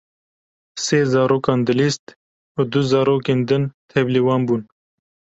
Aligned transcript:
Sê 0.83 0.99
zarokan 1.13 1.59
dilîst 1.67 2.05
û 2.59 2.59
du 2.71 2.81
zarokên 2.91 3.39
din 3.49 3.63
tevlî 3.91 4.21
wan 4.27 4.41
bûn. 4.47 4.61